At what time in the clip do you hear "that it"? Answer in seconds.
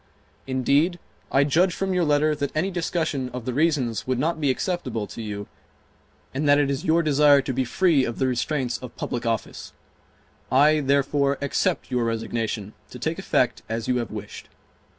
6.49-6.71